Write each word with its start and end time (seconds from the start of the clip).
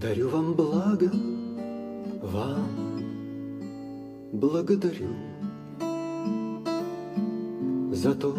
Дарю 0.00 0.28
вам 0.28 0.54
благо, 0.54 1.10
вам 2.22 3.02
благодарю 4.32 5.08
За 7.92 8.14
то, 8.14 8.34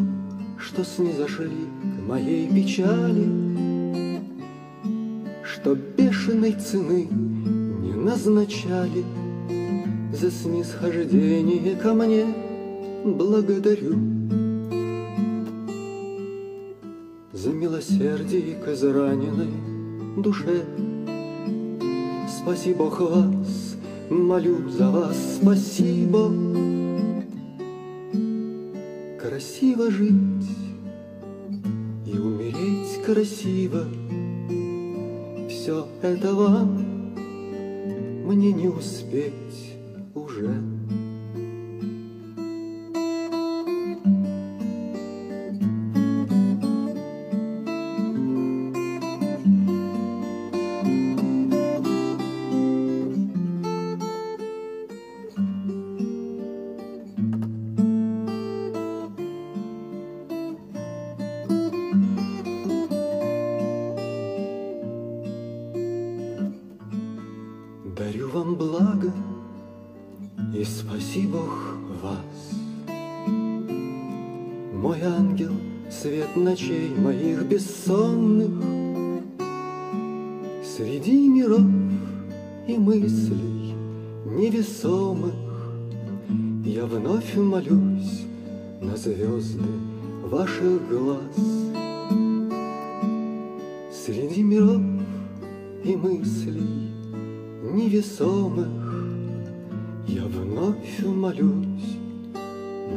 что 0.58 0.84
снизошли 0.84 1.68
к 1.84 2.02
моей 2.08 2.48
печали, 2.48 3.51
Что 5.62 5.76
бешеной 5.76 6.54
цены 6.54 7.08
не 7.08 7.94
назначали 7.94 9.06
За 10.12 10.32
снисхождение 10.32 11.76
ко 11.76 11.94
мне 11.94 12.26
благодарю. 13.06 13.94
За 17.32 17.52
милосердие 17.52 18.56
к 18.56 18.70
израненной 18.70 19.52
душе 20.18 20.64
Спаси 22.28 22.74
Бог 22.74 23.00
вас, 23.00 23.76
молю 24.10 24.68
за 24.68 24.90
вас, 24.90 25.38
спасибо. 25.40 26.34
Красиво 29.22 29.92
жить 29.92 30.50
и 32.08 32.18
умереть 32.18 33.04
красиво, 33.06 33.86
Все 35.62 35.88
это 36.02 36.34
вам 36.34 37.14
мне 38.26 38.52
не 38.52 38.68
успеть 38.68 39.78
вам 68.32 68.56
благо 68.56 69.12
и 70.56 70.64
спаси 70.64 71.28
Бог 71.28 71.76
вас. 72.02 72.58
Мой 74.74 75.02
ангел, 75.02 75.52
свет 75.90 76.36
ночей 76.36 76.90
моих 76.96 77.44
бессонных, 77.44 78.52
Среди 80.64 81.28
миров 81.28 81.62
и 82.68 82.78
мыслей 82.78 83.76
невесомых 84.26 85.34
Я 86.66 86.86
вновь 86.86 87.36
молюсь 87.36 88.24
на 88.82 88.96
звезды 88.96 89.64
ваших 90.24 90.88
глаз. 90.88 91.36
Среди 93.92 94.42
миров 94.42 94.82
и 95.84 95.96
мыслей 95.96 97.01
невесомых 97.72 98.68
Я 100.08 100.24
вновь 100.26 101.00
молюсь 101.06 101.98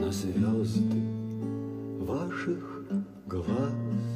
на 0.00 0.10
звезды 0.10 1.00
ваших 2.00 2.84
глаз. 3.26 4.13